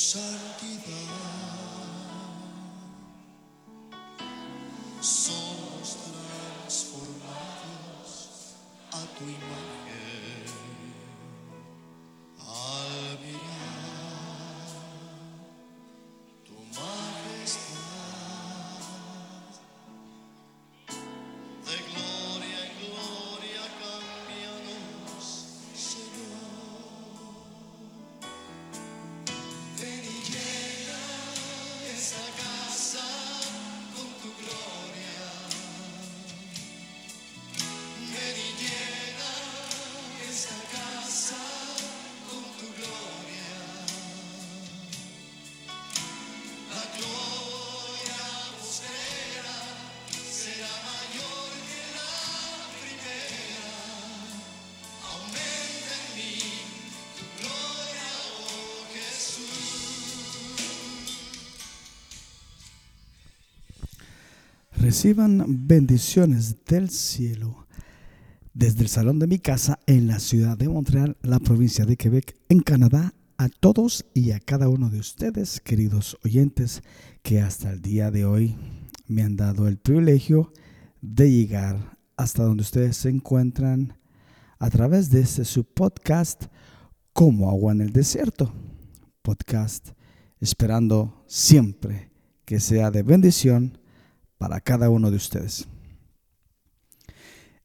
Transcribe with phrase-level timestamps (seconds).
[0.00, 1.09] 山的那。
[64.90, 67.68] Reciban bendiciones del cielo
[68.54, 72.36] desde el salón de mi casa en la ciudad de Montreal, la provincia de Quebec,
[72.48, 76.82] en Canadá, a todos y a cada uno de ustedes, queridos oyentes,
[77.22, 78.56] que hasta el día de hoy
[79.06, 80.52] me han dado el privilegio
[81.00, 83.96] de llegar hasta donde ustedes se encuentran
[84.58, 86.46] a través de este su podcast
[87.12, 88.52] Como agua en el desierto.
[89.22, 89.90] Podcast
[90.40, 92.10] esperando siempre
[92.44, 93.78] que sea de bendición
[94.40, 95.68] para cada uno de ustedes.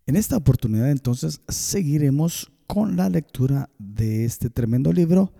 [0.05, 5.31] En esta oportunidad entonces seguiremos con la lectura de este tremendo libro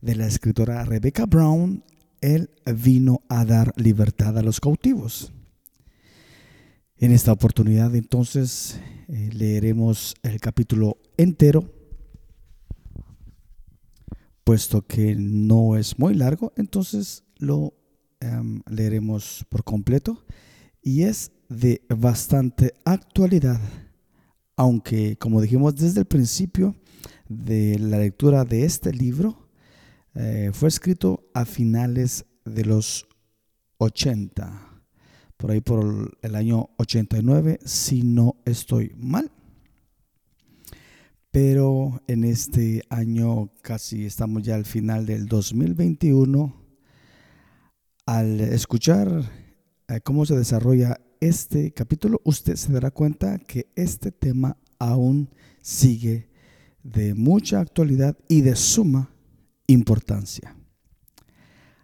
[0.00, 1.82] de la escritora Rebecca Brown,
[2.20, 5.32] Él vino a dar libertad a los cautivos.
[6.98, 11.68] En esta oportunidad entonces eh, leeremos el capítulo entero,
[14.44, 17.74] puesto que no es muy largo, entonces lo
[18.20, 20.24] em, leeremos por completo
[20.86, 23.60] y es de bastante actualidad,
[24.54, 26.76] aunque como dijimos desde el principio
[27.28, 29.48] de la lectura de este libro,
[30.14, 33.08] eh, fue escrito a finales de los
[33.78, 34.80] 80,
[35.36, 39.32] por ahí por el año 89, si no estoy mal.
[41.32, 46.54] Pero en este año casi estamos ya al final del 2021.
[48.06, 49.45] Al escuchar
[49.88, 55.30] eh, cómo se desarrolla este capítulo, usted se dará cuenta que este tema aún
[55.62, 56.28] sigue
[56.82, 59.10] de mucha actualidad y de suma
[59.66, 60.56] importancia.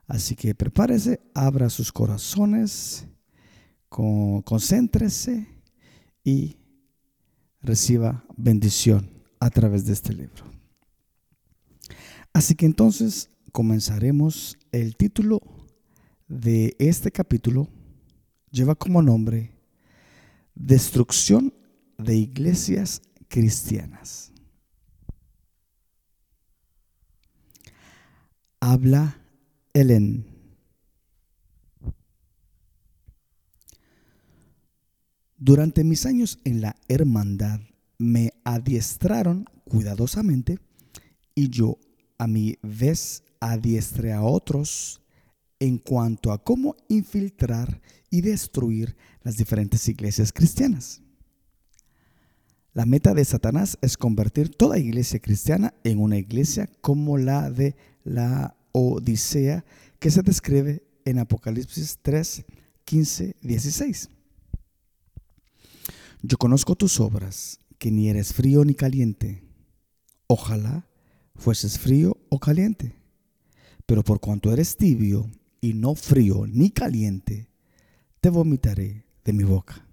[0.06, 3.06] Así que prepárese, abra sus corazones,
[3.88, 5.46] con- concéntrese
[6.22, 6.56] y
[7.60, 9.10] reciba bendición
[9.40, 10.44] a través de este libro.
[12.32, 14.58] Así que entonces comenzaremos.
[14.72, 15.40] El título
[16.28, 17.68] de este capítulo
[18.52, 19.50] lleva como nombre
[20.54, 21.52] Destrucción
[21.96, 24.30] de iglesias cristianas.
[28.60, 29.18] Habla
[29.72, 30.26] Ellen.
[35.38, 37.60] Durante mis años en la hermandad
[37.98, 40.58] me adiestraron cuidadosamente
[41.34, 41.78] y yo
[42.18, 45.01] a mi vez adiestré a otros
[45.62, 47.80] en cuanto a cómo infiltrar
[48.10, 51.00] y destruir las diferentes iglesias cristianas.
[52.74, 57.76] La meta de Satanás es convertir toda iglesia cristiana en una iglesia como la de
[58.02, 59.64] la Odisea
[60.00, 62.44] que se describe en Apocalipsis 3,
[62.84, 64.08] 15, 16.
[66.22, 69.44] Yo conozco tus obras, que ni eres frío ni caliente.
[70.26, 70.88] Ojalá
[71.36, 72.96] fueses frío o caliente.
[73.86, 75.30] Pero por cuanto eres tibio
[75.62, 77.48] y no frío ni caliente,
[78.20, 79.86] te vomitaré de mi boca.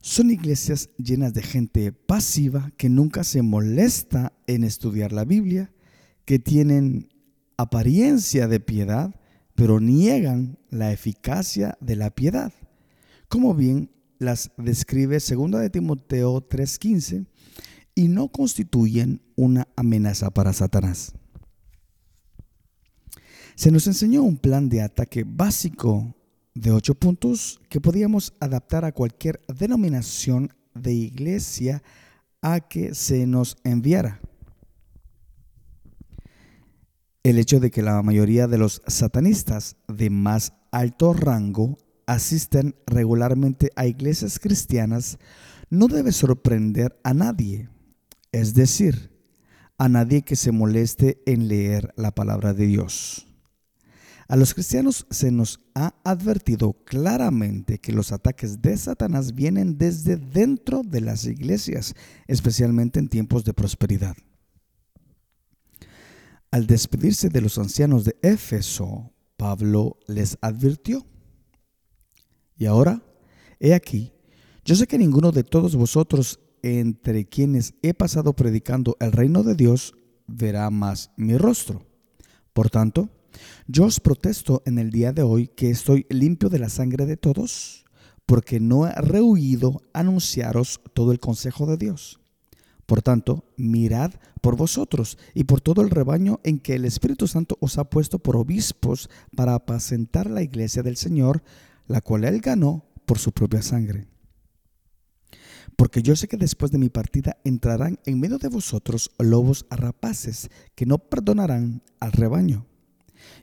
[0.00, 5.72] Son iglesias llenas de gente pasiva que nunca se molesta en estudiar la Biblia,
[6.26, 7.08] que tienen
[7.56, 9.18] apariencia de piedad,
[9.54, 12.52] pero niegan la eficacia de la piedad,
[13.28, 17.26] como bien las describe 2 de Timoteo 3:15,
[17.94, 21.14] y no constituyen una amenaza para Satanás.
[23.54, 26.14] Se nos enseñó un plan de ataque básico
[26.54, 31.82] de ocho puntos que podíamos adaptar a cualquier denominación de iglesia
[32.42, 34.20] a que se nos enviara.
[37.24, 43.70] el hecho de que la mayoría de los satanistas de más alto rango asisten regularmente
[43.76, 45.18] a iglesias cristianas
[45.70, 47.70] no debe sorprender a nadie,
[48.30, 49.10] es decir,
[49.78, 53.26] a nadie que se moleste en leer la palabra de Dios.
[54.26, 60.16] A los cristianos se nos ha advertido claramente que los ataques de Satanás vienen desde
[60.16, 61.94] dentro de las iglesias,
[62.26, 64.16] especialmente en tiempos de prosperidad.
[66.50, 71.04] Al despedirse de los ancianos de Éfeso, Pablo les advirtió.
[72.56, 73.02] Y ahora,
[73.58, 74.12] he aquí,
[74.64, 79.54] yo sé que ninguno de todos vosotros entre quienes he pasado predicando el reino de
[79.54, 79.94] Dios
[80.26, 81.84] verá más mi rostro.
[82.54, 83.10] Por tanto,
[83.66, 87.16] yo os protesto en el día de hoy que estoy limpio de la sangre de
[87.16, 87.84] todos,
[88.26, 92.20] porque no he rehuido anunciaros todo el consejo de Dios.
[92.86, 97.56] Por tanto, mirad por vosotros y por todo el rebaño en que el Espíritu Santo
[97.60, 101.42] os ha puesto por obispos para apacentar la iglesia del Señor,
[101.86, 104.06] la cual él ganó por su propia sangre.
[105.76, 110.50] Porque yo sé que después de mi partida entrarán en medio de vosotros lobos rapaces
[110.74, 112.66] que no perdonarán al rebaño.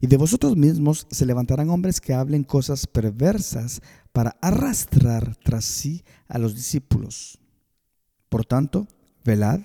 [0.02, 3.82] Y de vosotros mismos se levantarán hombres que hablen cosas perversas
[4.12, 7.40] para arrastrar tras sí a los discípulos.
[8.28, 8.88] Por tanto,
[9.24, 9.62] velad,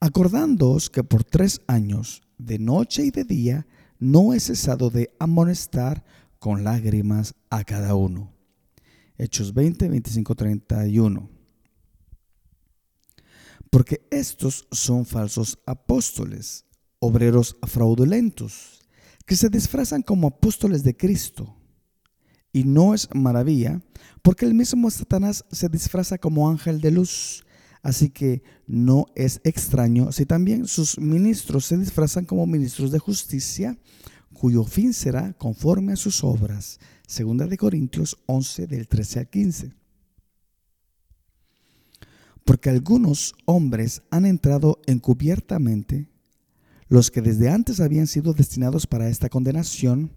[0.00, 3.66] acordándoos que por tres años, de noche y de día,
[3.98, 6.04] no he cesado de amonestar
[6.38, 8.32] con lágrimas a cada uno.
[9.16, 11.28] Hechos 20, 25, 31.
[13.70, 16.64] Porque estos son falsos apóstoles,
[17.00, 18.77] obreros fraudulentos
[19.28, 21.54] que se disfrazan como apóstoles de Cristo.
[22.50, 23.82] Y no es maravilla,
[24.22, 27.44] porque el mismo Satanás se disfraza como ángel de luz.
[27.82, 33.78] Así que no es extraño si también sus ministros se disfrazan como ministros de justicia,
[34.32, 36.80] cuyo fin será conforme a sus obras.
[37.06, 39.74] Segunda de Corintios 11 del 13 al 15.
[42.44, 46.08] Porque algunos hombres han entrado encubiertamente
[46.88, 50.12] los que desde antes habían sido destinados para esta condenación,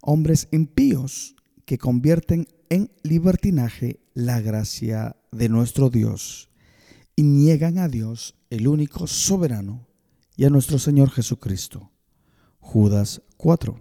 [0.00, 1.34] hombres impíos
[1.64, 6.48] que convierten en libertinaje la gracia de nuestro Dios
[7.16, 9.86] y niegan a Dios, el único soberano,
[10.36, 11.90] y a nuestro Señor Jesucristo.
[12.58, 13.78] Judas 4.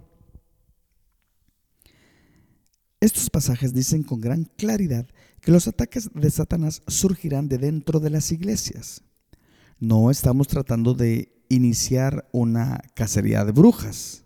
[2.99, 5.07] Estos pasajes dicen con gran claridad
[5.39, 9.03] que los ataques de Satanás surgirán de dentro de las iglesias.
[9.79, 14.23] No estamos tratando de iniciar una cacería de brujas.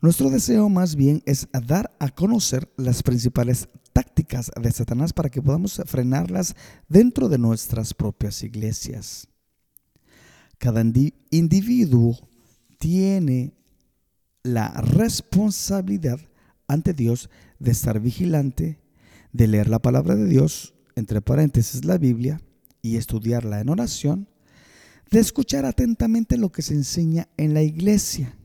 [0.00, 5.42] Nuestro deseo más bien es dar a conocer las principales tácticas de Satanás para que
[5.42, 6.54] podamos frenarlas
[6.88, 9.28] dentro de nuestras propias iglesias.
[10.56, 10.82] Cada
[11.30, 12.16] individuo
[12.78, 13.52] tiene
[14.42, 16.20] la responsabilidad
[16.68, 17.28] ante Dios
[17.58, 18.80] de estar vigilante,
[19.32, 22.40] de leer la palabra de Dios, entre paréntesis la Biblia,
[22.80, 24.28] y estudiarla en oración,
[25.10, 28.36] de escuchar atentamente lo que se enseña en la iglesia.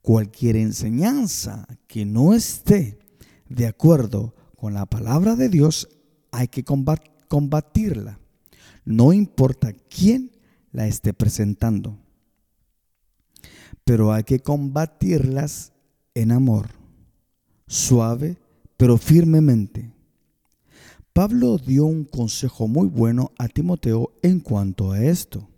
[0.00, 2.98] Cualquier enseñanza que no esté
[3.48, 5.88] de acuerdo con la palabra de Dios,
[6.30, 8.20] hay que combatirla.
[8.84, 10.30] No importa quién
[10.70, 11.98] la esté presentando.
[13.84, 15.72] Pero hay que combatirlas
[16.14, 16.70] en amor,
[17.66, 18.36] suave,
[18.76, 19.95] pero firmemente.
[21.16, 25.48] Pablo dio un consejo muy bueno a Timoteo en cuanto a esto.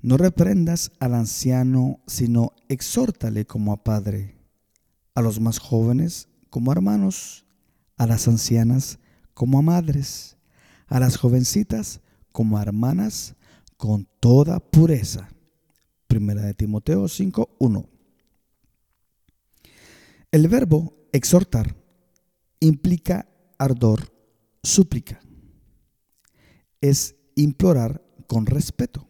[0.00, 4.34] No reprendas al anciano, sino exhórtale como a padre,
[5.14, 7.44] a los más jóvenes como hermanos,
[7.98, 8.98] a las ancianas
[9.34, 10.38] como a madres,
[10.86, 12.00] a las jovencitas
[12.32, 13.34] como a hermanas,
[13.76, 15.28] con toda pureza.
[16.06, 17.90] Primera de Timoteo 5:1.
[20.32, 21.77] El verbo exhortar
[22.60, 24.12] implica ardor,
[24.62, 25.20] súplica.
[26.80, 29.08] Es implorar con respeto.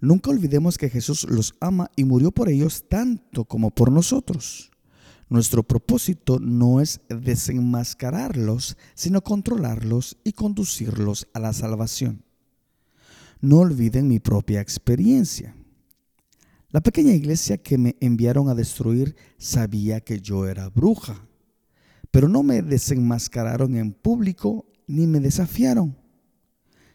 [0.00, 4.70] Nunca olvidemos que Jesús los ama y murió por ellos tanto como por nosotros.
[5.28, 12.24] Nuestro propósito no es desenmascararlos, sino controlarlos y conducirlos a la salvación.
[13.40, 15.56] No olviden mi propia experiencia.
[16.68, 21.28] La pequeña iglesia que me enviaron a destruir sabía que yo era bruja
[22.12, 25.96] pero no me desenmascararon en público ni me desafiaron.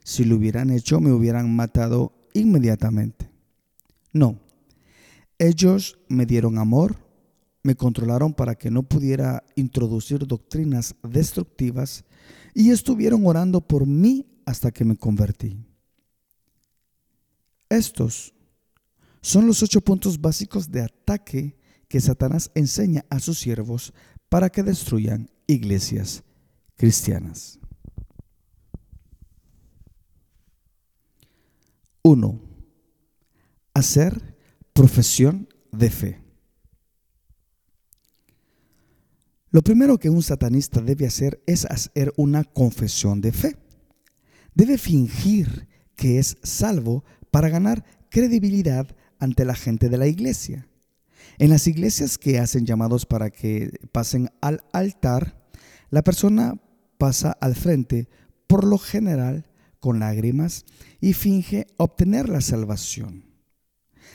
[0.05, 3.29] Si lo hubieran hecho, me hubieran matado inmediatamente.
[4.13, 4.39] No,
[5.39, 6.95] ellos me dieron amor,
[7.63, 12.05] me controlaron para que no pudiera introducir doctrinas destructivas
[12.53, 15.57] y estuvieron orando por mí hasta que me convertí.
[17.69, 18.33] Estos
[19.21, 21.57] son los ocho puntos básicos de ataque
[21.87, 23.93] que Satanás enseña a sus siervos
[24.29, 26.23] para que destruyan iglesias
[26.75, 27.59] cristianas.
[32.03, 32.41] 1.
[33.73, 34.37] Hacer
[34.73, 36.21] profesión de fe.
[39.49, 43.57] Lo primero que un satanista debe hacer es hacer una confesión de fe.
[44.53, 48.87] Debe fingir que es salvo para ganar credibilidad
[49.19, 50.69] ante la gente de la iglesia.
[51.37, 55.47] En las iglesias que hacen llamados para que pasen al altar,
[55.89, 56.59] la persona
[56.97, 58.09] pasa al frente,
[58.47, 59.45] por lo general
[59.79, 60.65] con lágrimas,
[60.99, 63.25] y finge obtener la salvación.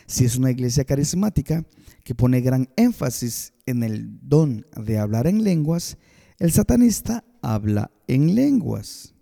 [0.05, 1.65] Si es una iglesia carismática
[2.03, 5.97] que pone gran énfasis en el don de hablar en lenguas,
[6.39, 9.13] el satanista habla en lenguas.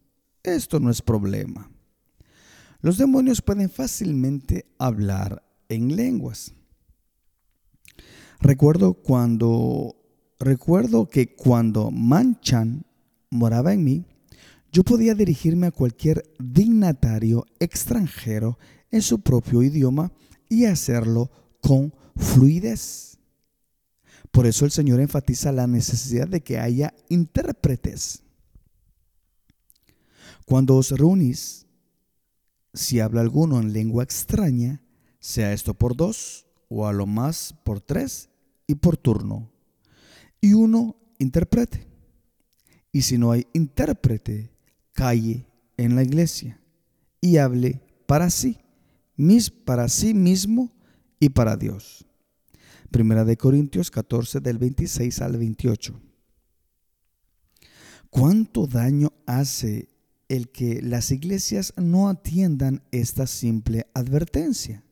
[0.43, 1.69] Esto no es problema.
[2.81, 6.55] Los demonios pueden fácilmente hablar en lenguas.
[8.41, 9.95] Recuerdo cuando
[10.39, 12.83] recuerdo que cuando Manchan
[13.29, 14.05] moraba en mí,
[14.71, 18.57] yo podía dirigirme a cualquier dignatario extranjero
[18.89, 20.11] en su propio idioma
[20.49, 21.29] y hacerlo
[21.61, 23.19] con fluidez.
[24.31, 28.23] Por eso el Señor enfatiza la necesidad de que haya intérpretes.
[30.47, 31.67] Cuando os reunís,
[32.73, 34.81] si habla alguno en lengua extraña,
[35.19, 38.30] sea esto por dos o a lo más por tres
[38.71, 39.51] y por turno,
[40.39, 41.85] y uno interprete.
[42.93, 44.49] Y si no hay intérprete,
[44.93, 46.59] calle en la iglesia
[47.19, 48.57] y hable para sí,
[49.17, 50.71] mis, para sí mismo
[51.19, 52.05] y para Dios.
[52.91, 55.99] Primera de Corintios 14 del 26 al 28.
[58.09, 59.89] ¿Cuánto daño hace
[60.29, 64.83] el que las iglesias no atiendan esta simple advertencia?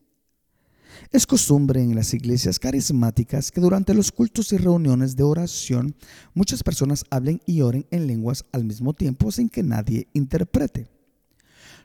[1.11, 5.95] Es costumbre en las iglesias carismáticas que durante los cultos y reuniones de oración
[6.33, 10.87] muchas personas hablen y oren en lenguas al mismo tiempo sin que nadie interprete.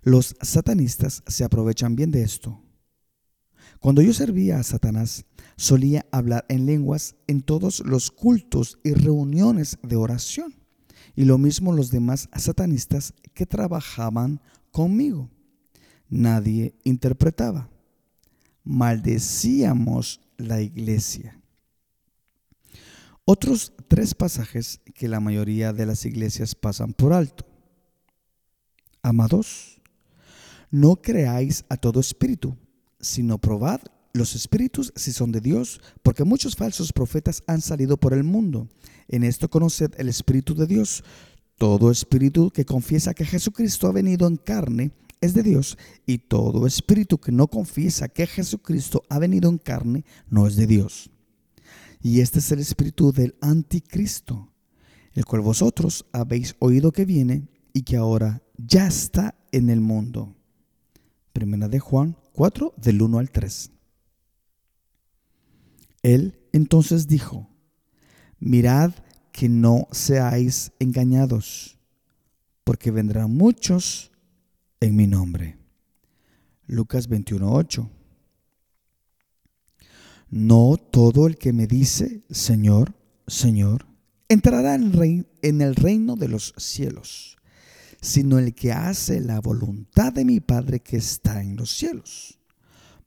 [0.02, 2.60] Los satanistas se aprovechan bien de esto.
[3.80, 5.24] Cuando yo servía a Satanás,
[5.56, 10.54] solía hablar en lenguas en todos los cultos y reuniones de oración,
[11.16, 14.40] y lo mismo los demás satanistas que trabajaban
[14.70, 15.30] conmigo.
[16.08, 17.70] Nadie interpretaba
[18.64, 21.40] maldecíamos la iglesia.
[23.24, 27.46] Otros tres pasajes que la mayoría de las iglesias pasan por alto.
[29.02, 29.80] Amados,
[30.70, 32.56] no creáis a todo espíritu,
[33.00, 33.80] sino probad
[34.12, 38.68] los espíritus si son de Dios, porque muchos falsos profetas han salido por el mundo.
[39.08, 41.02] En esto conoced el Espíritu de Dios.
[41.58, 44.92] Todo espíritu que confiesa que Jesucristo ha venido en carne
[45.24, 50.04] es de Dios y todo espíritu que no confiesa que Jesucristo ha venido en carne
[50.28, 51.10] no es de Dios.
[52.00, 54.52] Y este es el espíritu del anticristo,
[55.14, 60.36] el cual vosotros habéis oído que viene y que ahora ya está en el mundo.
[61.32, 63.70] Primera de Juan 4 del 1 al 3.
[66.02, 67.48] Él entonces dijo,
[68.38, 68.92] mirad
[69.32, 71.78] que no seáis engañados,
[72.62, 74.12] porque vendrán muchos
[74.84, 75.56] en mi nombre.
[76.66, 77.88] Lucas 21:8.
[80.30, 82.94] No todo el que me dice, Señor,
[83.26, 83.86] Señor,
[84.28, 87.36] entrará en el reino de los cielos,
[88.00, 92.38] sino el que hace la voluntad de mi Padre que está en los cielos.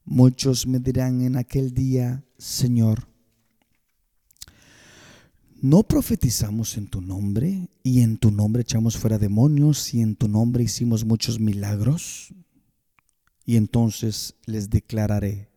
[0.04, 3.08] Muchos me dirán en aquel día, Señor,
[5.60, 10.28] ¿No profetizamos en tu nombre y en tu nombre echamos fuera demonios y en tu
[10.28, 12.32] nombre hicimos muchos milagros?
[13.44, 15.50] Y entonces les declararé,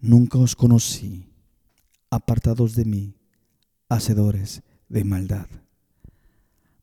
[0.00, 1.28] nunca os conocí,
[2.10, 3.14] apartados de mí,
[3.88, 5.46] hacedores de maldad.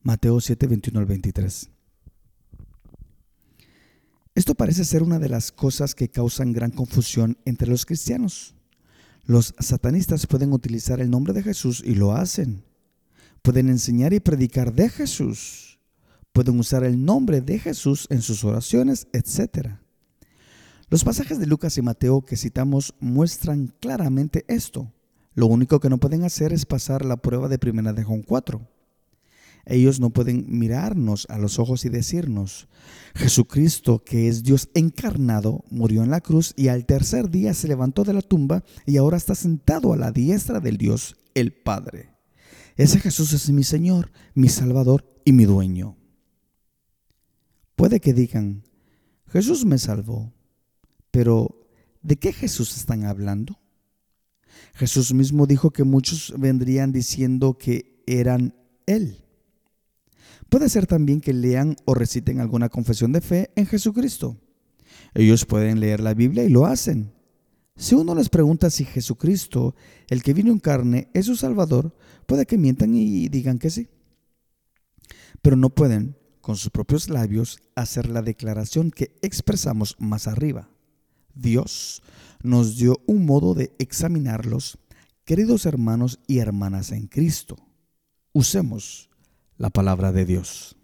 [0.01, 1.69] Mateo 7, 21 al 23.
[4.35, 8.55] Esto parece ser una de las cosas que causan gran confusión entre los cristianos.
[9.25, 12.63] Los satanistas pueden utilizar el nombre de Jesús y lo hacen.
[13.41, 15.79] Pueden enseñar y predicar de Jesús.
[16.33, 19.75] Pueden usar el nombre de Jesús en sus oraciones, etc.
[20.89, 24.91] Los pasajes de Lucas y Mateo que citamos muestran claramente esto.
[25.33, 28.61] Lo único que no pueden hacer es pasar la prueba de primera de Juan 4.
[29.65, 32.67] Ellos no pueden mirarnos a los ojos y decirnos,
[33.15, 38.03] Jesucristo, que es Dios encarnado, murió en la cruz y al tercer día se levantó
[38.03, 42.09] de la tumba y ahora está sentado a la diestra del Dios, el Padre.
[42.75, 45.97] Ese Jesús es mi Señor, mi Salvador y mi dueño.
[47.75, 48.63] Puede que digan,
[49.27, 50.33] Jesús me salvó,
[51.11, 51.67] pero
[52.01, 53.59] ¿de qué Jesús están hablando?
[54.73, 59.23] Jesús mismo dijo que muchos vendrían diciendo que eran Él.
[60.51, 64.37] Puede ser también que lean o reciten alguna confesión de fe en Jesucristo.
[65.13, 67.13] Ellos pueden leer la Biblia y lo hacen.
[67.77, 69.75] Si uno les pregunta si Jesucristo,
[70.09, 73.87] el que vino en carne, es su Salvador, puede que mientan y digan que sí.
[75.41, 80.69] Pero no pueden, con sus propios labios, hacer la declaración que expresamos más arriba.
[81.33, 82.03] Dios
[82.43, 84.79] nos dio un modo de examinarlos,
[85.23, 87.55] queridos hermanos y hermanas en Cristo.
[88.33, 89.10] Usemos
[89.61, 90.75] la palabra de Dios.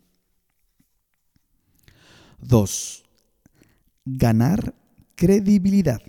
[2.42, 3.06] 2.
[4.06, 4.76] Ganar
[5.16, 6.00] credibilidad.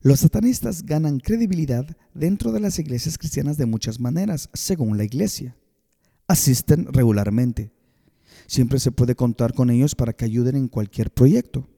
[0.00, 5.56] Los satanistas ganan credibilidad dentro de las iglesias cristianas de muchas maneras, según la iglesia.
[6.28, 7.72] Asisten regularmente.
[8.46, 11.68] Siempre se puede contar con ellos para que ayuden en cualquier proyecto.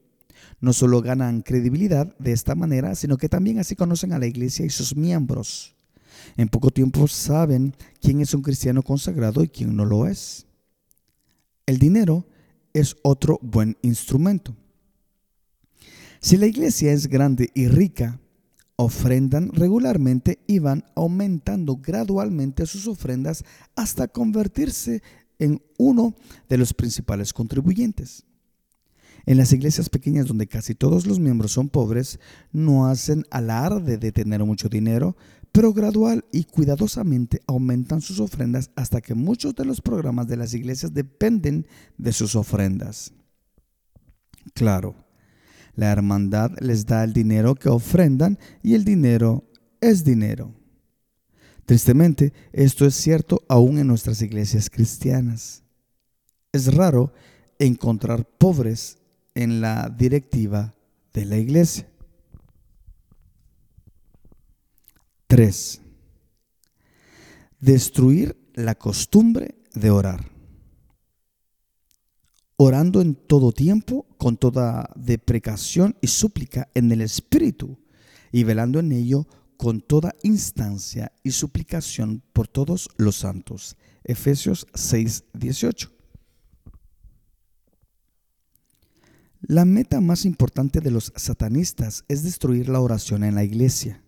[0.61, 4.67] No solo ganan credibilidad de esta manera, sino que también así conocen a la iglesia
[4.67, 5.79] y sus miembros.
[6.37, 10.47] En poco tiempo saben quién es un cristiano consagrado y quién no lo es.
[11.67, 12.27] El dinero
[12.73, 14.57] es otro buen instrumento.
[16.21, 18.21] Si la iglesia es grande y rica,
[18.77, 23.45] ofrendan regularmente y van aumentando gradualmente sus ofrendas
[23.77, 25.03] hasta convertirse
[25.39, 26.15] en uno
[26.49, 28.25] de los principales contribuyentes.
[29.27, 32.19] En las iglesias pequeñas donde casi todos los miembros son pobres,
[32.53, 35.17] no hacen alarde de tener mucho dinero,
[35.52, 40.54] pero gradual y cuidadosamente aumentan sus ofrendas hasta que muchos de los programas de las
[40.54, 41.66] iglesias dependen
[41.99, 43.12] de sus ofrendas.
[44.54, 44.95] Claro,
[45.75, 49.45] la hermandad les da el dinero que ofrendan y el dinero
[49.80, 50.54] es dinero.
[51.65, 55.63] Tristemente, esto es cierto aún en nuestras iglesias cristianas.
[56.52, 57.13] Es raro
[57.58, 58.99] encontrar pobres
[59.34, 60.75] en la directiva
[61.13, 61.89] de la iglesia.
[65.30, 65.80] 3.
[67.60, 70.28] Destruir la costumbre de orar.
[72.56, 77.78] Orando en todo tiempo, con toda deprecación y súplica en el Espíritu,
[78.32, 83.76] y velando en ello con toda instancia y suplicación por todos los santos.
[84.02, 85.93] Efesios 6, 18.
[89.43, 94.02] La meta más importante de los satanistas es destruir la oración en la iglesia.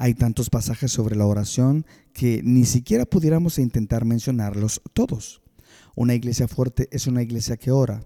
[0.00, 5.42] Hay tantos pasajes sobre la oración que ni siquiera pudiéramos intentar mencionarlos todos.
[5.96, 8.04] Una iglesia fuerte es una iglesia que ora.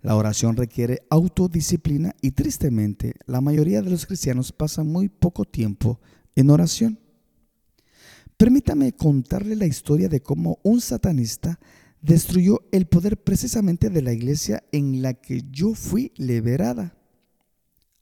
[0.00, 6.00] La oración requiere autodisciplina y tristemente la mayoría de los cristianos pasan muy poco tiempo
[6.36, 6.98] en oración.
[8.38, 11.60] Permítame contarle la historia de cómo un satanista
[12.00, 16.96] destruyó el poder precisamente de la iglesia en la que yo fui liberada.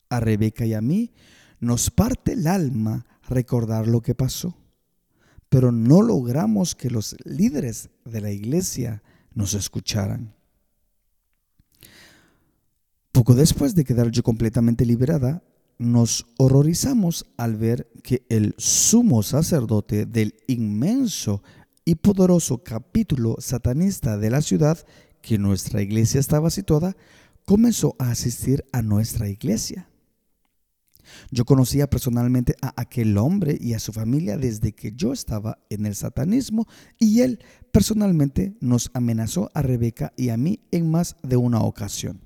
[0.09, 1.11] A Rebeca y a mí
[1.61, 4.57] nos parte el alma recordar lo que pasó,
[5.49, 9.03] pero no logramos que los líderes de la iglesia
[9.35, 10.35] nos escucharan.
[13.13, 15.43] Poco después de quedar yo completamente liberada,
[15.79, 21.43] nos horrorizamos al ver que el sumo sacerdote del inmenso
[21.85, 24.79] y poderoso capítulo satanista de la ciudad
[25.23, 26.97] que nuestra iglesia estaba situada,
[27.45, 29.89] comenzó a asistir a nuestra iglesia.
[31.31, 35.87] Yo conocía personalmente a aquel hombre y a su familia desde que yo estaba en
[35.87, 36.67] el satanismo
[36.99, 37.41] y él
[37.73, 42.21] personalmente nos amenazó a Rebeca y a mí en más de una ocasión.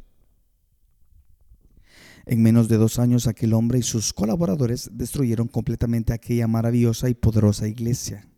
[2.24, 7.14] En menos de dos años aquel hombre y sus colaboradores destruyeron completamente aquella maravillosa y
[7.14, 8.28] poderosa iglesia.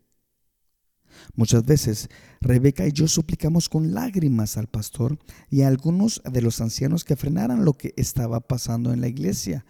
[1.34, 2.08] Muchas veces
[2.40, 5.18] Rebeca y yo suplicamos con lágrimas al pastor
[5.50, 9.64] y a algunos de los ancianos que frenaran lo que estaba pasando en la iglesia,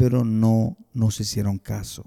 [0.00, 2.06] pero no nos hicieron caso.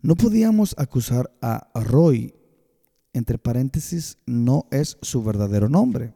[0.00, 2.32] No podíamos acusar a Roy,
[3.12, 6.14] entre paréntesis, no es su verdadero nombre,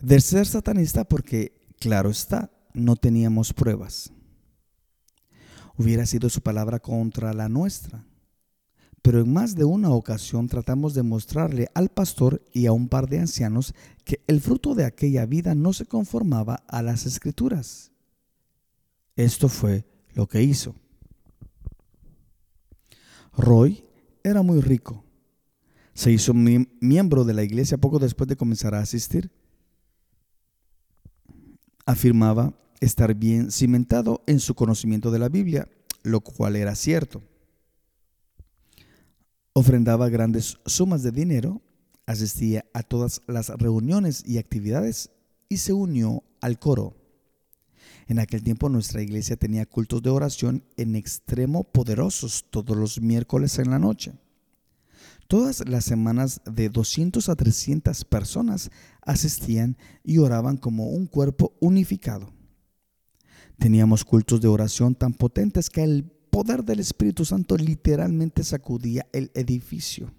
[0.00, 4.12] de ser satanista porque, claro está, no teníamos pruebas.
[5.76, 8.04] Hubiera sido su palabra contra la nuestra
[9.08, 13.08] pero en más de una ocasión tratamos de mostrarle al pastor y a un par
[13.08, 13.72] de ancianos
[14.04, 17.90] que el fruto de aquella vida no se conformaba a las escrituras.
[19.16, 20.74] Esto fue lo que hizo.
[23.34, 23.82] Roy
[24.22, 25.02] era muy rico.
[25.94, 29.30] Se hizo miembro de la iglesia poco después de comenzar a asistir.
[31.86, 35.66] Afirmaba estar bien cimentado en su conocimiento de la Biblia,
[36.02, 37.22] lo cual era cierto
[39.58, 41.60] ofrendaba grandes sumas de dinero,
[42.06, 45.10] asistía a todas las reuniones y actividades
[45.48, 46.96] y se unió al coro.
[48.06, 53.58] En aquel tiempo nuestra iglesia tenía cultos de oración en extremo poderosos todos los miércoles
[53.58, 54.14] en la noche.
[55.26, 58.70] Todas las semanas de 200 a 300 personas
[59.02, 62.32] asistían y oraban como un cuerpo unificado.
[63.58, 69.32] Teníamos cultos de oración tan potentes que el poder del Espíritu Santo literalmente sacudía el
[69.34, 70.14] edificio.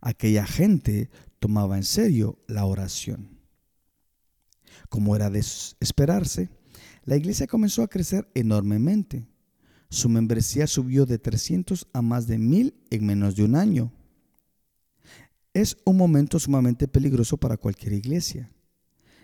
[0.00, 3.40] Aquella gente tomaba en serio la oración.
[4.88, 5.40] Como era de
[5.80, 6.48] esperarse,
[7.02, 9.26] la iglesia comenzó a crecer enormemente
[9.88, 13.92] su membresía subió de 300 a más de 1000 en menos de un año.
[15.54, 18.48] Es un momento sumamente peligroso para cualquier iglesia.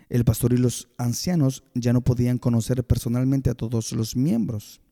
[0.09, 4.82] El pastor y los ancianos ya no podían conocer personalmente a todos los miembros.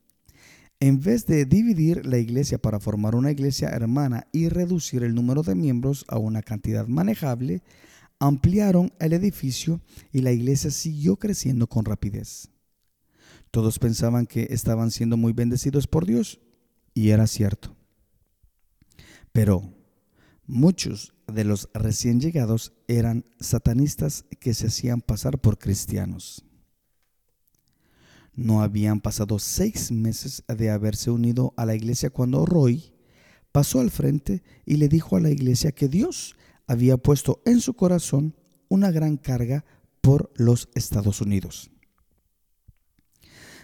[0.81, 5.43] En vez de dividir la iglesia para formar una iglesia hermana y reducir el número
[5.43, 7.61] de miembros a una cantidad manejable,
[8.17, 9.79] ampliaron el edificio
[10.11, 12.49] y la iglesia siguió creciendo con rapidez.
[13.51, 16.39] Todos pensaban que estaban siendo muy bendecidos por Dios
[16.95, 17.75] y era cierto.
[19.31, 19.71] Pero
[20.47, 26.43] muchos de los recién llegados eran satanistas que se hacían pasar por cristianos.
[28.41, 32.93] No habían pasado seis meses de haberse unido a la iglesia cuando Roy
[33.51, 36.35] pasó al frente y le dijo a la iglesia que Dios
[36.67, 38.35] había puesto en su corazón
[38.69, 39.65] una gran carga
[40.01, 41.71] por los Estados Unidos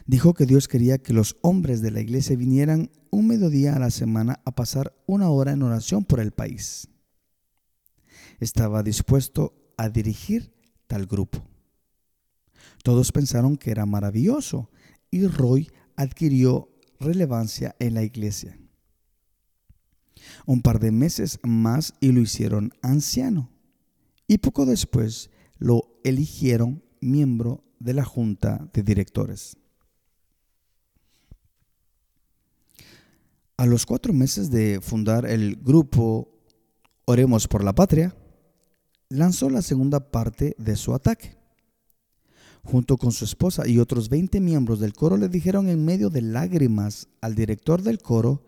[0.07, 3.91] dijo que Dios quería que los hombres de la iglesia vinieran un mediodía a la
[3.91, 6.87] semana a pasar una hora en oración por el país.
[8.39, 10.53] Estaba dispuesto a dirigir
[10.87, 11.43] tal grupo.
[12.83, 14.69] Todos pensaron que era maravilloso
[15.11, 18.57] y Roy adquirió relevancia en la iglesia.
[20.45, 23.51] Un par de meses más y lo hicieron anciano.
[24.27, 29.57] Y poco después lo eligieron miembro de la junta de directores.
[33.57, 36.37] A los cuatro meses de fundar el grupo
[37.05, 38.15] Oremos por la Patria,
[39.09, 41.37] lanzó la segunda parte de su ataque.
[42.69, 46.21] Junto con su esposa y otros 20 miembros del coro le dijeron en medio de
[46.21, 48.43] lágrimas al director del coro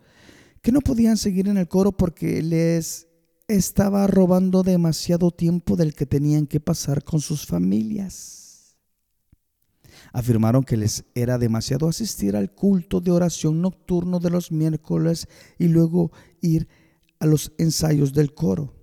[0.60, 3.08] que no podían seguir en el coro porque les
[3.48, 8.40] estaba robando demasiado tiempo del que tenían que pasar con sus familias
[10.12, 15.28] afirmaron que les era demasiado asistir al culto de oración nocturno de los miércoles
[15.58, 16.68] y luego ir
[17.18, 18.74] a los ensayos del coro.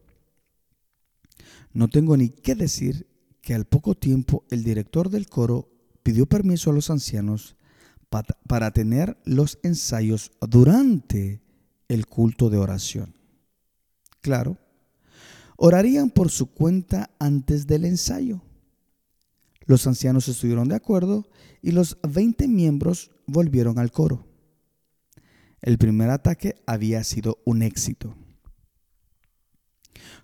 [1.74, 3.07] No tengo ni qué decir
[3.48, 5.70] que al poco tiempo el director del coro
[6.04, 7.56] pidió permiso a los ancianos
[8.46, 11.42] para tener los ensayos durante
[11.88, 13.16] el culto de oración.
[14.20, 14.58] Claro,
[15.56, 18.42] orarían por su cuenta antes del ensayo.
[19.66, 21.30] Los ancianos estuvieron de acuerdo
[21.62, 24.28] y los 20 miembros volvieron al coro.
[25.62, 28.14] El primer ataque había sido un éxito.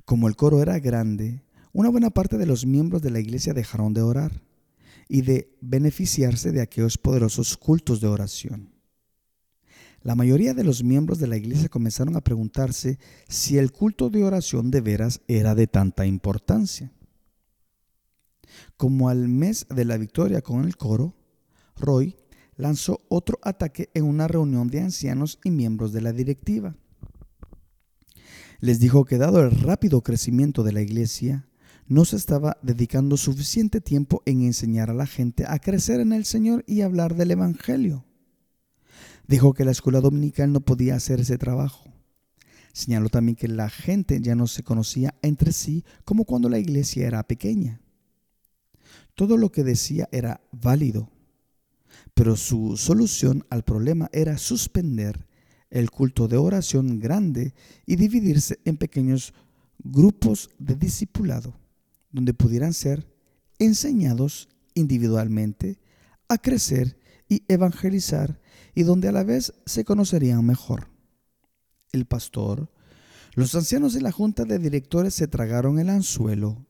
[0.03, 1.41] Como el coro era grande,
[1.73, 4.43] una buena parte de los miembros de la iglesia dejaron de orar
[5.09, 8.71] y de beneficiarse de aquellos poderosos cultos de oración.
[10.03, 14.23] La mayoría de los miembros de la iglesia comenzaron a preguntarse si el culto de
[14.23, 16.91] oración de veras era de tanta importancia.
[18.77, 21.15] Como al mes de la victoria con el coro,
[21.75, 22.17] Roy
[22.55, 26.75] lanzó otro ataque en una reunión de ancianos y miembros de la directiva.
[28.59, 31.47] Les dijo que dado el rápido crecimiento de la iglesia,
[31.87, 36.25] no se estaba dedicando suficiente tiempo en enseñar a la gente a crecer en el
[36.25, 38.05] Señor y hablar del Evangelio.
[39.27, 41.93] Dijo que la escuela dominical no podía hacer ese trabajo.
[42.73, 47.07] Señaló también que la gente ya no se conocía entre sí como cuando la iglesia
[47.07, 47.81] era pequeña.
[49.15, 51.11] Todo lo que decía era válido,
[52.13, 55.27] pero su solución al problema era suspender
[55.69, 57.53] el culto de oración grande
[57.85, 59.33] y dividirse en pequeños
[59.83, 61.55] grupos de discipulado,
[62.13, 63.05] donde pudieran ser
[63.59, 65.79] enseñados individualmente
[66.29, 66.97] a crecer
[67.27, 68.39] y evangelizar
[68.73, 70.87] y donde a la vez se conocerían mejor.
[71.91, 72.71] El pastor,
[73.35, 76.65] los ancianos de la junta de directores se tragaron el anzuelo,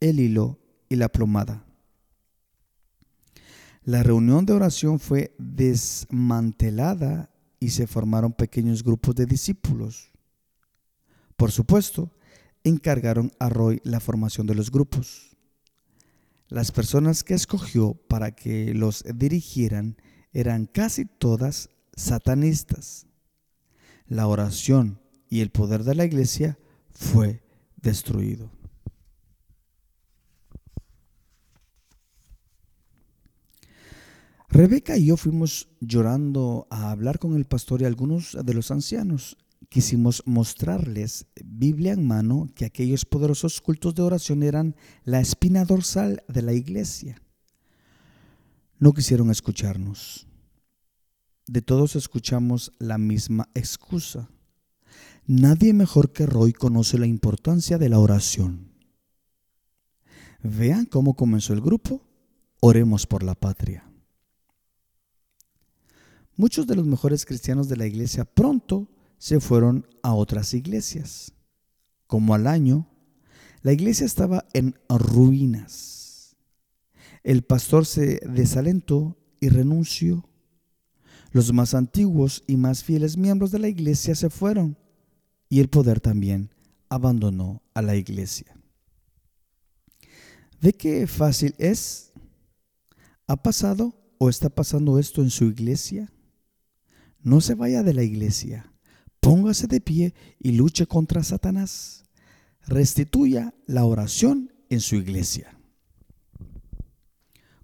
[0.00, 0.58] el hilo
[0.88, 1.64] y la plomada.
[3.84, 7.30] La reunión de oración fue desmantelada
[7.60, 10.10] y se formaron pequeños grupos de discípulos.
[11.36, 12.12] Por supuesto,
[12.64, 15.36] encargaron a Roy la formación de los grupos.
[16.48, 19.96] Las personas que escogió para que los dirigieran
[20.32, 23.06] eran casi todas satanistas.
[24.06, 26.58] La oración y el poder de la iglesia
[26.92, 27.42] fue
[27.76, 28.50] destruido.
[34.48, 39.36] Rebeca y yo fuimos llorando a hablar con el pastor y algunos de los ancianos
[39.68, 46.22] Quisimos mostrarles, Biblia en mano, que aquellos poderosos cultos de oración eran la espina dorsal
[46.28, 47.20] de la iglesia.
[48.78, 50.26] No quisieron escucharnos.
[51.46, 54.30] De todos escuchamos la misma excusa.
[55.26, 58.72] Nadie mejor que Roy conoce la importancia de la oración.
[60.42, 62.02] Vean cómo comenzó el grupo.
[62.60, 63.84] Oremos por la patria.
[66.36, 71.32] Muchos de los mejores cristianos de la iglesia pronto se fueron a otras iglesias.
[72.06, 72.88] Como al año,
[73.62, 76.36] la iglesia estaba en ruinas.
[77.22, 80.28] El pastor se desalentó y renunció.
[81.30, 84.78] Los más antiguos y más fieles miembros de la iglesia se fueron
[85.48, 86.50] y el poder también
[86.88, 88.56] abandonó a la iglesia.
[90.60, 92.12] ¿De qué fácil es?
[93.26, 96.10] ¿Ha pasado o está pasando esto en su iglesia?
[97.20, 98.72] No se vaya de la iglesia.
[99.20, 102.04] Póngase de pie y luche contra Satanás.
[102.66, 105.58] Restituya la oración en su iglesia.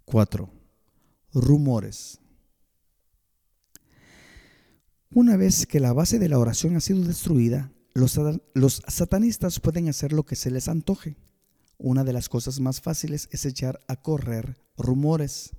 [0.05, 0.51] 4.
[1.33, 2.21] Rumores.
[5.11, 8.19] Una vez que la base de la oración ha sido destruida, los,
[8.55, 11.17] los, satanistas pueden hacer lo que se les antoje.
[11.79, 15.51] Una de las cosas más fáciles es echar a correr rumores.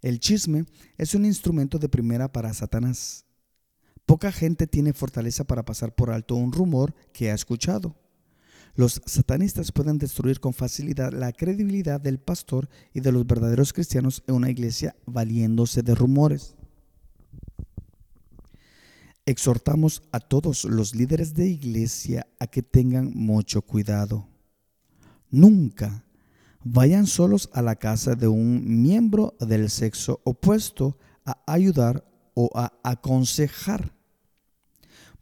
[0.00, 0.64] El chisme
[0.96, 3.26] es un instrumento de primera para Satanás.
[4.10, 7.94] Poca gente tiene fortaleza para pasar por alto un rumor que ha escuchado.
[8.74, 14.24] Los satanistas pueden destruir con facilidad la credibilidad del pastor y de los verdaderos cristianos
[14.26, 16.56] en una iglesia valiéndose de rumores.
[19.26, 24.26] Exhortamos a todos los líderes de iglesia a que tengan mucho cuidado.
[25.30, 26.04] Nunca
[26.64, 32.72] vayan solos a la casa de un miembro del sexo opuesto a ayudar o a
[32.82, 33.99] aconsejar.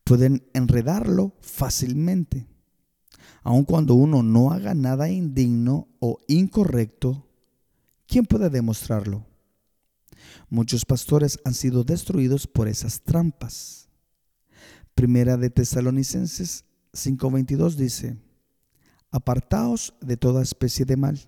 [0.09, 2.47] Pueden enredarlo fácilmente.
[3.43, 7.29] Aun cuando uno no haga nada indigno o incorrecto,
[8.07, 9.27] ¿quién puede demostrarlo?
[10.49, 13.91] Muchos pastores han sido destruidos por esas trampas.
[14.95, 18.17] Primera de Tesalonicenses 5:22 dice,
[19.11, 21.21] apartaos de toda especie de mal.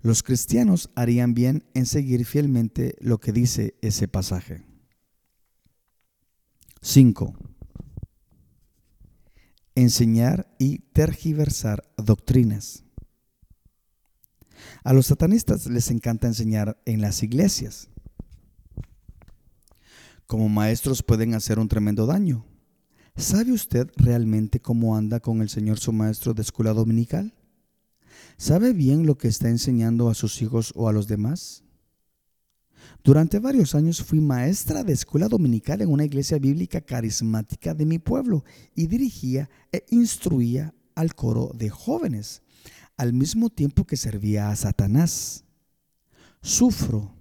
[0.00, 4.67] Los cristianos harían bien en seguir fielmente lo que dice ese pasaje.
[6.90, 7.34] 5.
[9.74, 12.82] Enseñar y tergiversar doctrinas.
[14.84, 17.90] A los satanistas les encanta enseñar en las iglesias.
[20.26, 22.46] Como maestros pueden hacer un tremendo daño.
[23.16, 27.34] ¿Sabe usted realmente cómo anda con el Señor su maestro de escuela dominical?
[28.38, 31.64] ¿Sabe bien lo que está enseñando a sus hijos o a los demás?
[33.04, 37.98] Durante varios años fui maestra de escuela dominical en una iglesia bíblica carismática de mi
[37.98, 42.42] pueblo y dirigía e instruía al coro de jóvenes,
[42.96, 45.44] al mismo tiempo que servía a Satanás.
[46.42, 47.14] Sufro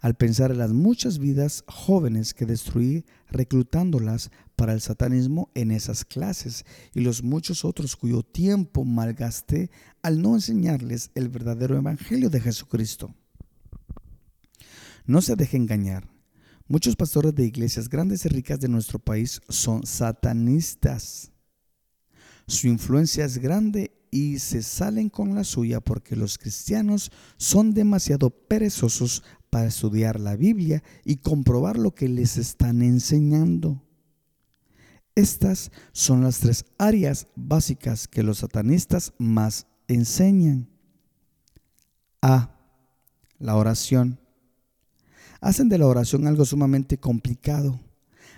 [0.00, 6.04] al pensar en las muchas vidas jóvenes que destruí reclutándolas para el satanismo en esas
[6.04, 9.70] clases y los muchos otros cuyo tiempo malgasté
[10.02, 13.14] al no enseñarles el verdadero evangelio de Jesucristo.
[15.10, 16.08] No se deje engañar.
[16.68, 21.32] Muchos pastores de iglesias grandes y ricas de nuestro país son satanistas.
[22.46, 28.30] Su influencia es grande y se salen con la suya porque los cristianos son demasiado
[28.30, 33.82] perezosos para estudiar la Biblia y comprobar lo que les están enseñando.
[35.16, 40.68] Estas son las tres áreas básicas que los satanistas más enseñan.
[42.22, 42.56] A.
[43.40, 44.19] La oración.
[45.40, 47.80] Hacen de la oración algo sumamente complicado.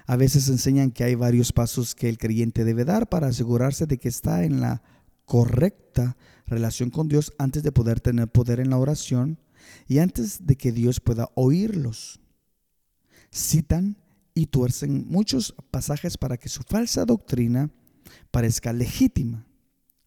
[0.06, 3.98] A veces enseñan que hay varios pasos que el creyente debe dar para asegurarse de
[3.98, 4.82] que está en la
[5.24, 9.38] correcta relación con Dios antes de poder tener poder en la oración
[9.88, 12.20] y antes de que Dios pueda oírlos.
[13.32, 13.96] Citan
[14.34, 17.70] y tuercen muchos pasajes para que su falsa doctrina
[18.30, 19.46] parezca legítima.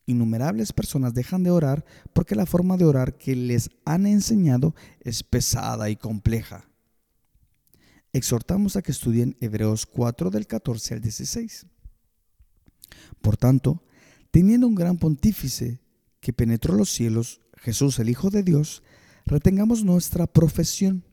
[0.05, 5.23] Innumerables personas dejan de orar porque la forma de orar que les han enseñado es
[5.23, 6.69] pesada y compleja.
[8.15, 11.65] Exhortamos a que estudien Hebreos 4 del 14 al 16.
[13.21, 13.83] Por tanto,
[14.31, 15.81] teniendo un gran pontífice
[16.21, 18.83] que penetró los cielos, Jesús el Hijo de Dios,
[19.25, 21.03] retengamos nuestra profesión,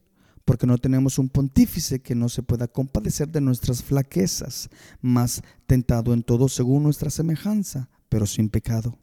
[0.45, 6.15] porque no tenemos un pontífice que no se pueda compadecer de nuestras flaquezas, mas tentado
[6.15, 8.97] en todo según nuestra semejanza, pero sin pecado.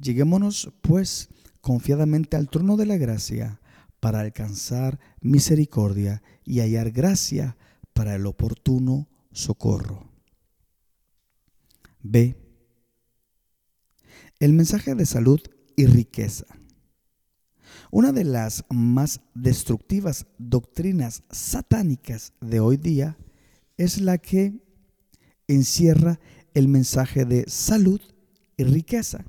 [0.00, 1.28] Lleguémonos, pues,
[1.60, 3.60] confiadamente al trono de la gracia,
[4.02, 7.56] para alcanzar misericordia y hallar gracia
[7.92, 10.10] para el oportuno socorro.
[12.02, 12.34] B.
[14.40, 15.40] El mensaje de salud
[15.76, 16.46] y riqueza.
[17.92, 23.16] Una de las más destructivas doctrinas satánicas de hoy día
[23.76, 24.64] es la que
[25.46, 26.18] encierra
[26.54, 28.00] el mensaje de salud
[28.56, 29.24] y riqueza.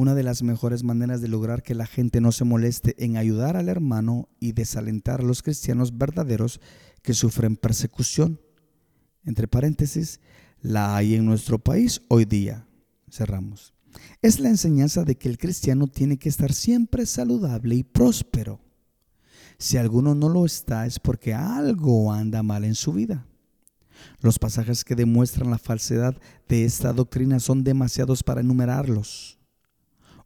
[0.00, 3.58] Una de las mejores maneras de lograr que la gente no se moleste en ayudar
[3.58, 6.58] al hermano y desalentar a los cristianos verdaderos
[7.02, 8.40] que sufren persecución.
[9.26, 10.18] Entre paréntesis,
[10.62, 12.66] la hay en nuestro país hoy día.
[13.10, 13.74] Cerramos.
[14.22, 18.58] Es la enseñanza de que el cristiano tiene que estar siempre saludable y próspero.
[19.58, 23.26] Si alguno no lo está es porque algo anda mal en su vida.
[24.22, 26.16] Los pasajes que demuestran la falsedad
[26.48, 29.36] de esta doctrina son demasiados para enumerarlos.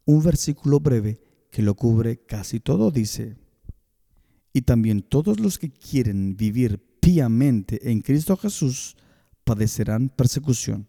[0.05, 3.37] Un versículo breve que lo cubre casi todo dice,
[4.53, 8.97] y también todos los que quieren vivir piamente en Cristo Jesús
[9.45, 10.89] padecerán persecución.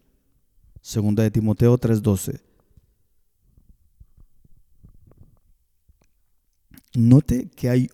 [0.80, 2.40] Segunda de Timoteo 3:12.
[6.94, 7.90] Note que, hay,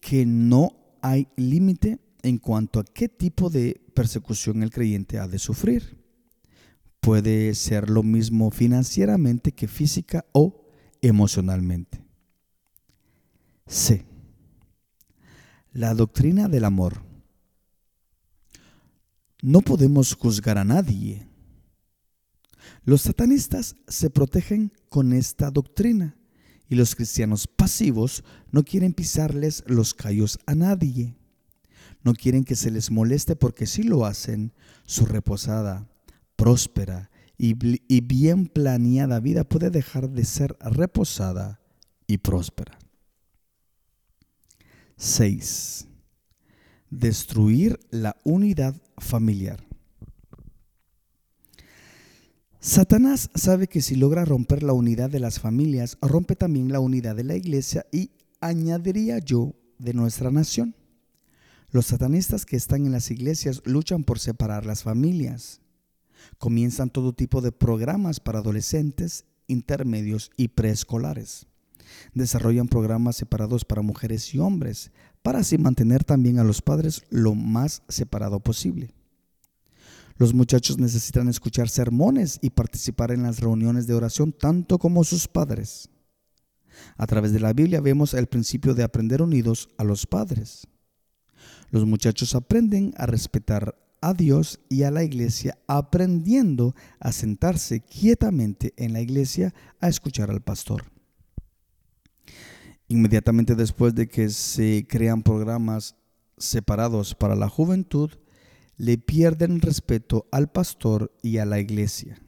[0.00, 0.70] que no
[1.02, 6.01] hay límite en cuanto a qué tipo de persecución el creyente ha de sufrir.
[7.02, 10.68] Puede ser lo mismo financieramente que física o
[11.00, 12.00] emocionalmente.
[13.66, 14.06] C.
[15.72, 17.02] La doctrina del amor.
[19.42, 21.26] No podemos juzgar a nadie.
[22.84, 26.16] Los satanistas se protegen con esta doctrina
[26.68, 31.16] y los cristianos pasivos no quieren pisarles los callos a nadie.
[32.04, 34.52] No quieren que se les moleste porque si lo hacen,
[34.84, 35.88] su reposada,
[36.42, 37.54] próspera y,
[38.00, 41.60] bien planeada vida puede dejar de ser reposada
[42.08, 42.76] y próspera.
[44.96, 45.86] 6.
[46.90, 49.64] Destruir la unidad familiar.
[52.58, 57.14] Satanás sabe que si logra romper la unidad de las familias, rompe también la unidad
[57.14, 60.74] de la iglesia y, añadiría yo, de nuestra nación.
[61.70, 65.62] Los satanistas que están en las iglesias luchan por separar las familias.
[66.38, 71.46] Comienzan todo tipo de programas para adolescentes, intermedios y preescolares.
[72.14, 77.34] Desarrollan programas separados para mujeres y hombres, para así mantener también a los padres lo
[77.34, 78.94] más separado posible.
[80.16, 85.26] Los muchachos necesitan escuchar sermones y participar en las reuniones de oración tanto como sus
[85.26, 85.88] padres.
[86.96, 90.66] A través de la Biblia vemos el principio de aprender unidos a los padres.
[91.70, 98.74] Los muchachos aprenden a respetar a Dios y a la iglesia, aprendiendo a sentarse quietamente
[98.76, 100.84] en la iglesia a escuchar al pastor.
[102.88, 105.96] Inmediatamente después de que se crean programas
[106.36, 108.10] separados para la juventud,
[108.76, 112.20] le pierden respeto al pastor y a la iglesia.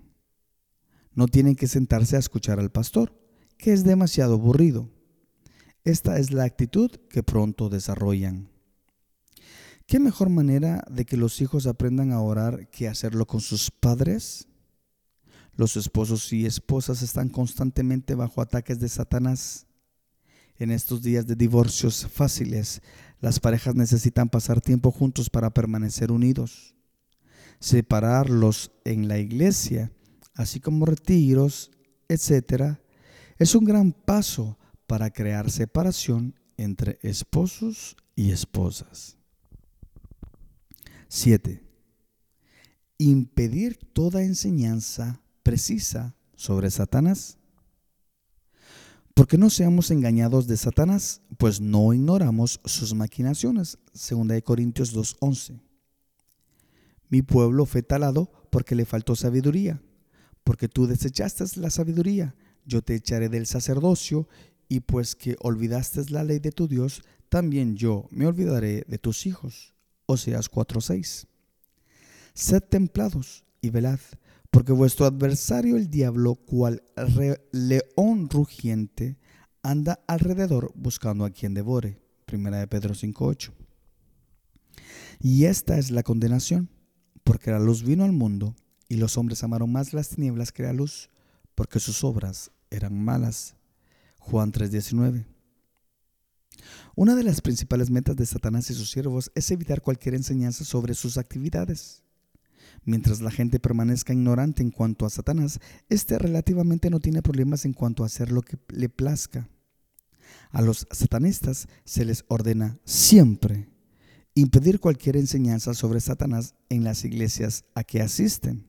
[1.12, 3.12] No tienen que sentarse a escuchar al pastor,
[3.58, 4.88] que es demasiado aburrido.
[5.84, 8.53] Esta es la actitud que pronto desarrollan.
[9.86, 14.48] ¿Qué mejor manera de que los hijos aprendan a orar que hacerlo con sus padres?
[15.56, 19.66] Los esposos y esposas están constantemente bajo ataques de Satanás.
[20.56, 22.80] En estos días de divorcios fáciles,
[23.20, 26.74] las parejas necesitan pasar tiempo juntos para permanecer unidos.
[27.60, 29.92] Separarlos en la iglesia,
[30.34, 31.70] así como retiros,
[32.08, 32.78] etc.,
[33.38, 39.18] es un gran paso para crear separación entre esposos y esposas.
[41.14, 41.62] 7.
[42.98, 47.38] Impedir toda enseñanza precisa sobre Satanás.
[49.14, 53.78] Porque no seamos engañados de Satanás, pues no ignoramos sus maquinaciones.
[53.92, 55.60] 2 Corintios 2:11.
[57.08, 59.80] Mi pueblo fue talado porque le faltó sabiduría,
[60.42, 62.34] porque tú desechaste la sabiduría,
[62.66, 64.28] yo te echaré del sacerdocio,
[64.68, 69.26] y pues que olvidaste la ley de tu Dios, también yo me olvidaré de tus
[69.26, 69.73] hijos.
[70.06, 71.26] Oseas 4:6.
[72.34, 74.00] Sed templados y velad,
[74.50, 76.82] porque vuestro adversario el diablo, cual
[77.52, 79.18] león rugiente,
[79.62, 82.00] anda alrededor buscando a quien devore.
[82.26, 83.52] Primera de Pedro 5:8.
[85.20, 86.68] Y esta es la condenación,
[87.22, 88.54] porque la luz vino al mundo,
[88.88, 91.08] y los hombres amaron más las tinieblas que la luz,
[91.54, 93.56] porque sus obras eran malas.
[94.18, 95.26] Juan 3:19.
[96.94, 100.94] Una de las principales metas de Satanás y sus siervos es evitar cualquier enseñanza sobre
[100.94, 102.02] sus actividades.
[102.84, 107.72] Mientras la gente permanezca ignorante en cuanto a Satanás, éste relativamente no tiene problemas en
[107.72, 109.48] cuanto a hacer lo que le plazca.
[110.50, 113.68] A los satanistas se les ordena siempre
[114.34, 118.66] impedir cualquier enseñanza sobre Satanás en las iglesias a que asisten.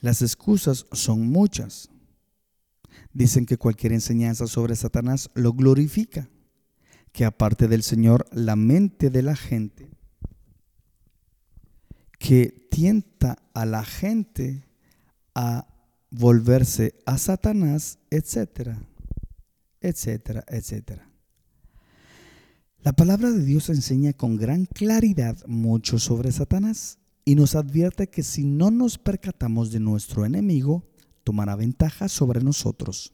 [0.00, 1.88] Las excusas son muchas.
[3.12, 6.28] Dicen que cualquier enseñanza sobre Satanás lo glorifica,
[7.12, 9.90] que aparte del Señor, la mente de la gente,
[12.18, 14.66] que tienta a la gente
[15.34, 15.66] a
[16.10, 18.80] volverse a Satanás, etcétera,
[19.80, 21.08] etcétera, etcétera.
[22.82, 28.22] La palabra de Dios enseña con gran claridad mucho sobre Satanás y nos advierte que
[28.22, 30.84] si no nos percatamos de nuestro enemigo,
[31.26, 33.12] tomará ventaja sobre nosotros.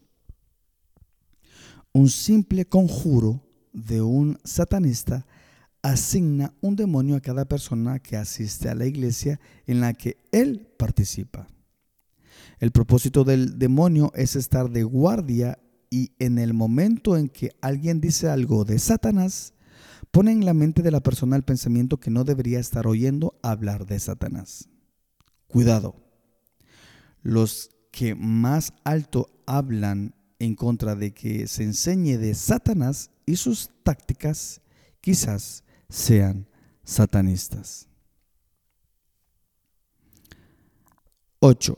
[1.95, 3.43] Un simple conjuro
[3.73, 5.27] de un satanista
[5.81, 10.69] asigna un demonio a cada persona que asiste a la iglesia en la que él
[10.79, 11.49] participa.
[12.61, 15.59] El propósito del demonio es estar de guardia
[15.89, 19.55] y en el momento en que alguien dice algo de Satanás,
[20.11, 23.87] pone en la mente de la persona el pensamiento que no debería estar oyendo hablar
[23.87, 24.69] de Satanás.
[25.47, 25.97] Cuidado.
[27.23, 33.71] Los que más alto hablan en contra de que se enseñe de Satanás y sus
[33.85, 34.61] tácticas
[35.01, 36.49] quizás sean
[36.83, 37.89] satanistas.
[41.39, 41.77] 8.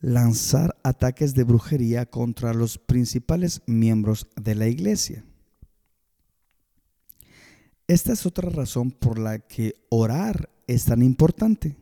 [0.00, 5.24] Lanzar ataques de brujería contra los principales miembros de la iglesia.
[7.86, 11.76] Esta es otra razón por la que orar es tan importante.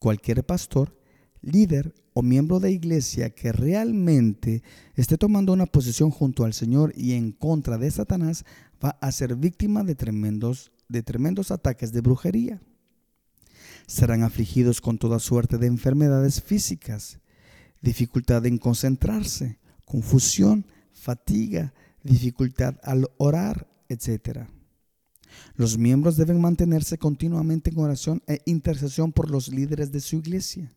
[0.00, 0.96] Cualquier pastor,
[1.44, 4.62] líder o miembro de iglesia que realmente
[4.94, 8.44] esté tomando una posición junto al Señor y en contra de Satanás
[8.82, 12.60] va a ser víctima de tremendos, de tremendos ataques de brujería.
[13.86, 17.18] Serán afligidos con toda suerte de enfermedades físicas,
[17.82, 24.46] dificultad en concentrarse, confusión, fatiga, dificultad al orar, etc.
[25.56, 30.72] Los miembros deben mantenerse continuamente en oración e intercesión por los líderes de su iglesia.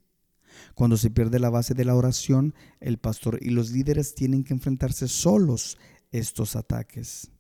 [0.75, 4.53] Cuando se pierde la base de la oración, el pastor y los líderes tienen que
[4.53, 5.77] enfrentarse solos
[6.11, 7.31] estos ataques.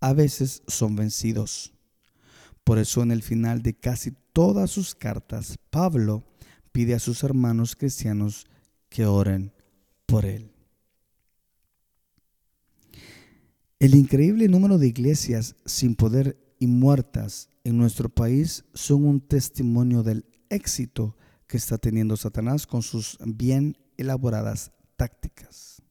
[0.00, 1.72] A veces son vencidos.
[2.64, 6.24] Por eso en el final de casi todas sus cartas, Pablo
[6.72, 8.46] pide a sus hermanos cristianos
[8.88, 9.52] que oren
[10.06, 10.52] por él.
[13.80, 20.02] El increíble número de iglesias sin poder y muertas en nuestro país son un testimonio
[20.02, 21.16] del éxito
[21.48, 25.82] que está teniendo Satanás con sus bien elaboradas tácticas.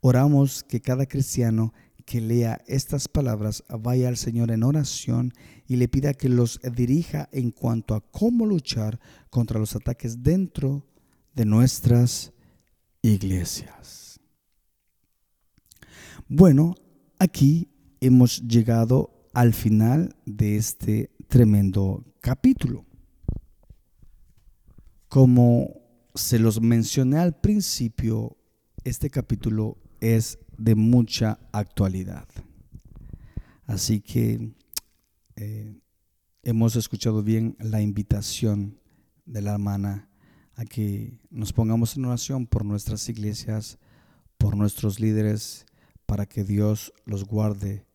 [0.00, 1.72] Oramos que cada cristiano
[2.04, 5.32] que lea estas palabras vaya al Señor en oración
[5.66, 10.86] y le pida que los dirija en cuanto a cómo luchar contra los ataques dentro
[11.34, 12.32] de nuestras
[13.00, 14.20] iglesias.
[16.28, 16.74] Bueno,
[17.18, 17.70] aquí
[18.00, 22.84] hemos llegado al final de este tremendo capítulo.
[25.14, 25.80] Como
[26.16, 28.36] se los mencioné al principio,
[28.82, 32.26] este capítulo es de mucha actualidad.
[33.64, 34.56] Así que
[35.36, 35.78] eh,
[36.42, 38.80] hemos escuchado bien la invitación
[39.24, 40.10] de la hermana
[40.56, 43.78] a que nos pongamos en oración por nuestras iglesias,
[44.36, 45.64] por nuestros líderes,
[46.06, 47.86] para que Dios los guarde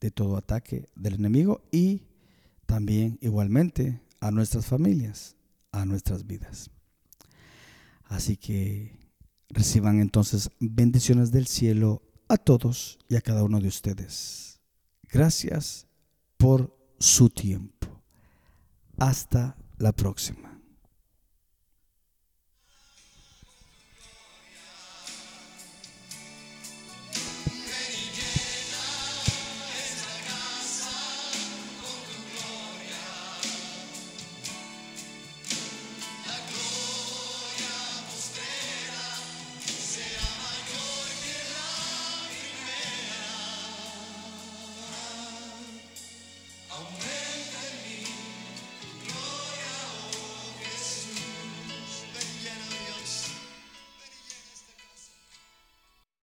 [0.00, 2.04] de todo ataque del enemigo y
[2.64, 5.35] también igualmente a nuestras familias,
[5.80, 6.70] a nuestras vidas.
[8.04, 8.96] Así que
[9.48, 14.60] reciban entonces bendiciones del cielo a todos y a cada uno de ustedes.
[15.10, 15.86] Gracias
[16.36, 18.02] por su tiempo.
[18.98, 20.55] Hasta la próxima.